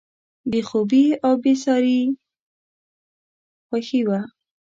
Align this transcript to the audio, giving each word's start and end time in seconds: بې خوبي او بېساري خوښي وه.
بې 0.49 0.59
خوبي 0.67 1.05
او 1.25 1.33
بېساري 1.43 1.99
خوښي 3.67 4.01
وه. 4.07 4.19